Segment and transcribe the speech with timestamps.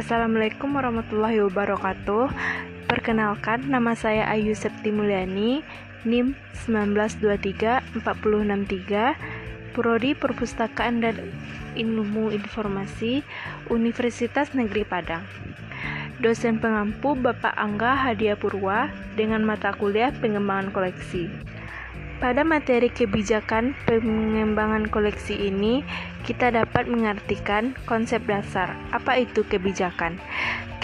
[0.00, 2.32] Assalamualaikum warahmatullahi wabarakatuh.
[2.88, 5.60] Perkenalkan, nama saya Ayu Septi Mulyani,
[6.08, 6.32] NIM
[8.00, 9.12] 1923-463,
[9.76, 11.20] Prodi Perpustakaan dan
[11.76, 13.20] Ilmu Informasi,
[13.68, 15.20] Universitas Negeri Padang.
[16.16, 18.88] Dosen pengampu Bapak Angga Hadia Purwa
[19.20, 21.28] dengan mata kuliah pengembangan koleksi.
[22.20, 25.80] Pada materi kebijakan pengembangan koleksi ini,
[26.28, 28.76] kita dapat mengartikan konsep dasar.
[28.92, 30.20] Apa itu kebijakan?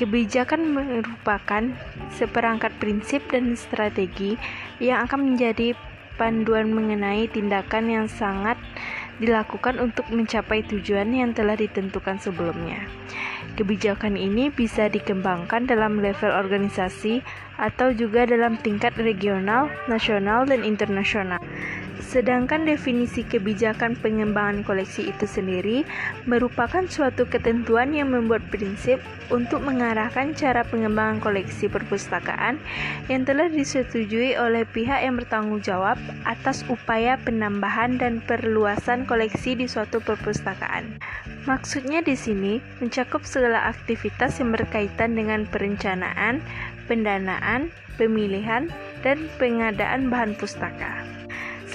[0.00, 1.76] Kebijakan merupakan
[2.16, 4.40] seperangkat prinsip dan strategi
[4.80, 5.76] yang akan menjadi
[6.16, 8.56] panduan mengenai tindakan yang sangat
[9.18, 12.84] dilakukan untuk mencapai tujuan yang telah ditentukan sebelumnya.
[13.56, 17.24] Kebijakan ini bisa dikembangkan dalam level organisasi
[17.56, 21.40] atau juga dalam tingkat regional, nasional, dan internasional.
[22.06, 25.82] Sedangkan definisi kebijakan pengembangan koleksi itu sendiri
[26.22, 32.62] merupakan suatu ketentuan yang membuat prinsip untuk mengarahkan cara pengembangan koleksi perpustakaan
[33.10, 39.66] yang telah disetujui oleh pihak yang bertanggung jawab atas upaya penambahan dan perluasan koleksi di
[39.66, 41.02] suatu perpustakaan.
[41.50, 46.38] Maksudnya di sini mencakup segala aktivitas yang berkaitan dengan perencanaan,
[46.86, 48.70] pendanaan, pemilihan,
[49.02, 51.25] dan pengadaan bahan pustaka.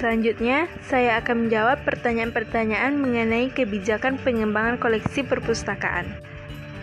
[0.02, 6.10] Selanjutnya, saya akan menjawab pertanyaan-pertanyaan mengenai kebijakan pengembangan koleksi perpustakaan.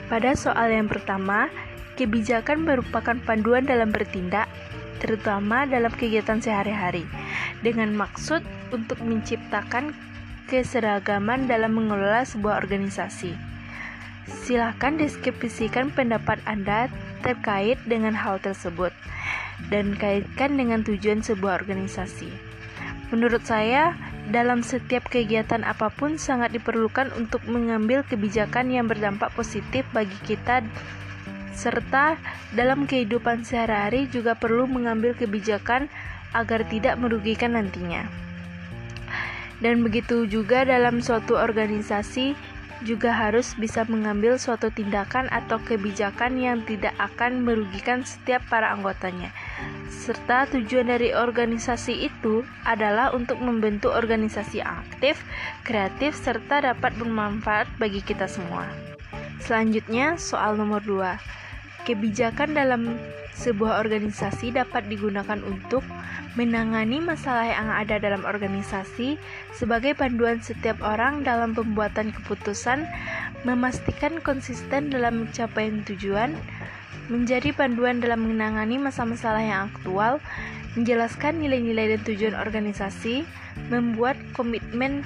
[0.06, 1.50] Pada soal yang pertama,
[1.98, 4.46] kebijakan merupakan panduan dalam bertindak,
[5.02, 7.10] terutama dalam kegiatan sehari-hari,
[7.66, 8.38] dengan maksud
[8.70, 9.90] untuk menciptakan
[10.46, 13.34] keseragaman dalam mengelola sebuah organisasi.
[14.30, 16.86] Silahkan deskripsikan pendapat Anda
[17.26, 18.94] terkait dengan hal tersebut
[19.74, 22.47] dan kaitkan dengan tujuan sebuah organisasi.
[23.08, 23.96] Menurut saya,
[24.28, 30.60] dalam setiap kegiatan apa pun sangat diperlukan untuk mengambil kebijakan yang berdampak positif bagi kita
[31.56, 32.20] serta
[32.52, 35.88] dalam kehidupan sehari-hari juga perlu mengambil kebijakan
[36.36, 38.04] agar tidak merugikan nantinya.
[39.58, 42.38] Dan begitu juga dalam suatu organisasi
[42.86, 49.34] juga harus bisa mengambil suatu tindakan atau kebijakan yang tidak akan merugikan setiap para anggotanya.
[49.88, 55.20] Serta tujuan dari organisasi itu adalah untuk membentuk organisasi aktif,
[55.68, 58.64] kreatif, serta dapat bermanfaat bagi kita semua.
[59.44, 61.18] Selanjutnya, soal nomor 2.
[61.84, 62.96] Kebijakan dalam
[63.38, 65.86] sebuah organisasi dapat digunakan untuk
[66.34, 69.18] menangani masalah yang ada dalam organisasi
[69.54, 72.86] sebagai panduan setiap orang dalam pembuatan keputusan,
[73.46, 76.34] memastikan konsisten dalam mencapai tujuan,
[77.08, 80.20] menjadi panduan dalam menangani masalah-masalah yang aktual,
[80.76, 83.24] menjelaskan nilai-nilai dan tujuan organisasi,
[83.72, 85.02] membuat komitmen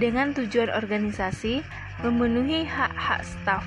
[0.00, 1.60] dengan tujuan organisasi,
[2.00, 3.64] memenuhi hak-hak staf.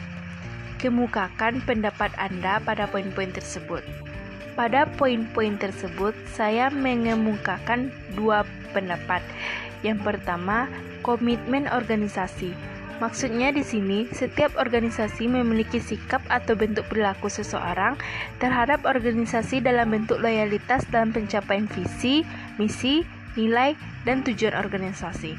[0.82, 3.86] Kemukakan pendapat Anda pada poin-poin tersebut.
[4.56, 9.20] Pada poin-poin tersebut, saya mengemukakan dua pendapat.
[9.84, 10.72] Yang pertama,
[11.04, 12.75] komitmen organisasi.
[13.04, 18.00] Maksudnya di sini, setiap organisasi memiliki sikap atau bentuk perilaku seseorang
[18.40, 22.24] terhadap organisasi dalam bentuk loyalitas dalam pencapaian visi,
[22.56, 23.04] misi,
[23.36, 23.76] nilai,
[24.08, 25.36] dan tujuan organisasi.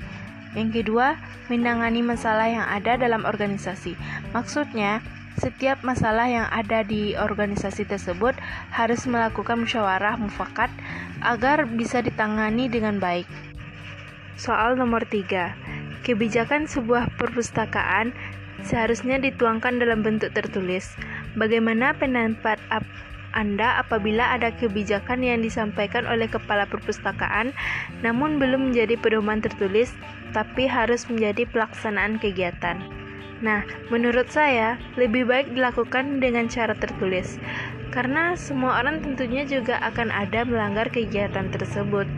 [0.53, 1.17] Yang kedua,
[1.49, 3.97] menangani masalah yang ada dalam organisasi.
[4.37, 5.01] Maksudnya,
[5.37, 8.37] setiap masalah yang ada di organisasi tersebut
[8.73, 10.73] harus melakukan musyawarah mufakat
[11.21, 13.29] agar bisa ditangani dengan baik.
[14.37, 15.76] Soal nomor 3.
[16.07, 18.15] Kebijakan sebuah perpustakaan
[18.63, 20.95] seharusnya dituangkan dalam bentuk tertulis.
[21.35, 22.63] Bagaimana pendapat
[23.35, 27.51] anda apabila ada kebijakan yang disampaikan oleh kepala perpustakaan
[28.07, 29.99] namun belum menjadi pedoman tertulis
[30.31, 32.79] tapi harus menjadi pelaksanaan kegiatan.
[33.43, 37.37] Nah, menurut saya lebih baik dilakukan dengan cara tertulis,
[37.93, 42.09] karena semua orang tentunya juga akan ada melanggar kegiatan tersebut.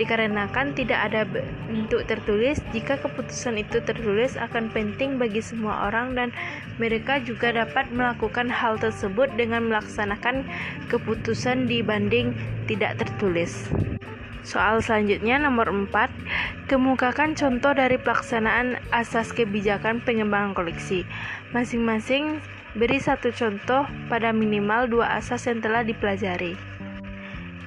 [0.00, 1.28] Dikarenakan tidak ada
[1.68, 6.28] bentuk tertulis, jika keputusan itu tertulis akan penting bagi semua orang dan
[6.80, 10.48] mereka juga dapat melakukan hal tersebut dengan melaksanakan
[10.88, 12.32] keputusan dibanding
[12.64, 13.68] tidak tertulis.
[14.42, 15.86] Soal selanjutnya nomor 4,
[16.66, 21.06] kemukakan contoh dari pelaksanaan asas kebijakan pengembangan koleksi.
[21.54, 22.42] Masing-masing
[22.74, 26.58] beri satu contoh pada minimal dua asas yang telah dipelajari.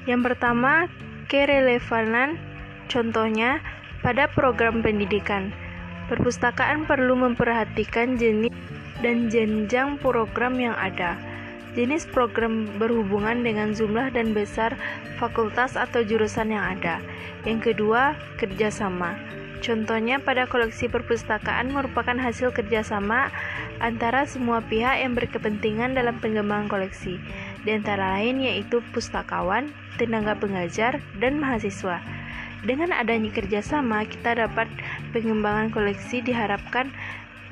[0.03, 0.91] Yang pertama,
[1.35, 2.39] kerelevanan
[2.87, 3.59] contohnya
[3.99, 5.51] pada program pendidikan.
[6.07, 8.53] Perpustakaan perlu memperhatikan jenis
[9.03, 11.17] dan jenjang program yang ada
[11.75, 14.79] Jenis program berhubungan dengan jumlah dan besar
[15.19, 17.03] fakultas atau jurusan yang ada.
[17.43, 19.19] Yang kedua, kerjasama.
[19.59, 23.27] Contohnya pada koleksi perpustakaan merupakan hasil kerjasama
[23.83, 27.19] antara semua pihak yang berkepentingan dalam pengembangan koleksi,
[27.65, 31.99] di antara lain yaitu pustakawan, tenaga pengajar, dan mahasiswa.
[32.61, 34.69] Dengan adanya kerjasama, kita dapat
[35.11, 36.93] pengembangan koleksi diharapkan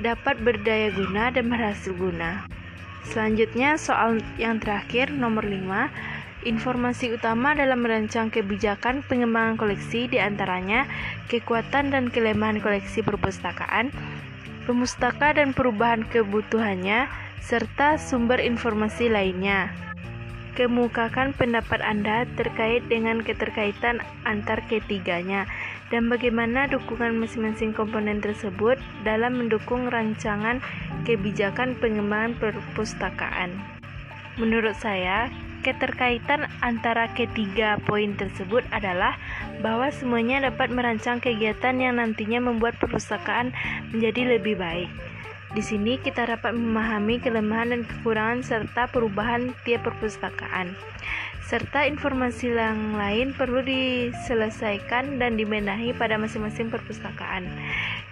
[0.02, 2.46] dapat berdaya guna dan berhasil guna.
[3.04, 6.14] Selanjutnya soal yang terakhir nomor 5
[6.44, 10.84] Informasi utama dalam merancang kebijakan pengembangan koleksi di antaranya
[11.32, 13.96] kekuatan dan kelemahan koleksi perpustakaan,
[14.64, 17.08] pemustaka dan perubahan kebutuhannya,
[17.44, 19.72] serta sumber informasi lainnya.
[20.54, 25.50] Kemukakan pendapat Anda terkait dengan keterkaitan antar ketiganya
[25.90, 30.62] dan bagaimana dukungan masing-masing komponen tersebut dalam mendukung rancangan
[31.10, 33.58] kebijakan pengembangan perpustakaan.
[34.38, 35.30] Menurut saya,
[35.64, 39.16] Keterkaitan antara ketiga poin tersebut adalah
[39.64, 43.56] bahwa semuanya dapat merancang kegiatan yang nantinya membuat perpustakaan
[43.96, 44.92] menjadi lebih baik.
[45.56, 50.76] Di sini kita dapat memahami kelemahan dan kekurangan serta perubahan tiap perpustakaan
[51.44, 57.46] serta informasi yang lain perlu diselesaikan dan dibenahi pada masing-masing perpustakaan.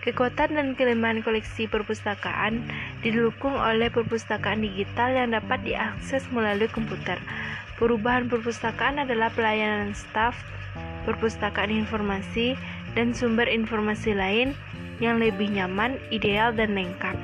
[0.02, 2.66] Kekuatan dan kelemahan koleksi perpustakaan
[3.06, 7.22] didukung oleh perpustakaan digital yang dapat diakses melalui komputer.
[7.78, 10.34] Perubahan perpustakaan adalah pelayanan staf,
[11.06, 12.58] perpustakaan informasi,
[12.98, 14.58] dan sumber informasi lain
[14.98, 17.21] yang lebih nyaman, ideal, dan lengkap.